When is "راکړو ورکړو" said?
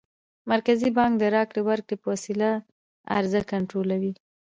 1.35-2.01